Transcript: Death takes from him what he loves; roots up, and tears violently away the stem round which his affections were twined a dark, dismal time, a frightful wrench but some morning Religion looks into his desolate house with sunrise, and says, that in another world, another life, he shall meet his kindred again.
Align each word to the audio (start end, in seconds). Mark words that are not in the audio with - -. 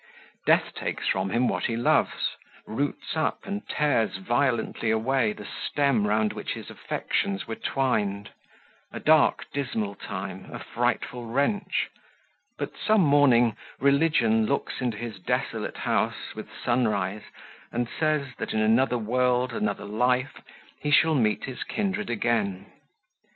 Death 0.47 0.73
takes 0.73 1.07
from 1.07 1.29
him 1.29 1.47
what 1.47 1.65
he 1.65 1.77
loves; 1.77 2.35
roots 2.65 3.15
up, 3.15 3.45
and 3.45 3.69
tears 3.69 4.17
violently 4.17 4.89
away 4.89 5.31
the 5.31 5.45
stem 5.45 6.07
round 6.07 6.33
which 6.33 6.53
his 6.53 6.71
affections 6.71 7.45
were 7.47 7.53
twined 7.53 8.31
a 8.91 8.99
dark, 8.99 9.45
dismal 9.53 9.93
time, 9.93 10.47
a 10.51 10.57
frightful 10.57 11.27
wrench 11.27 11.91
but 12.57 12.71
some 12.75 13.01
morning 13.01 13.55
Religion 13.79 14.47
looks 14.47 14.81
into 14.81 14.97
his 14.97 15.19
desolate 15.19 15.77
house 15.77 16.33
with 16.35 16.49
sunrise, 16.65 17.21
and 17.71 17.87
says, 17.99 18.29
that 18.39 18.55
in 18.55 18.59
another 18.59 18.97
world, 18.97 19.53
another 19.53 19.85
life, 19.85 20.41
he 20.81 20.89
shall 20.89 21.13
meet 21.13 21.43
his 21.43 21.61
kindred 21.63 22.09
again. 22.09 22.65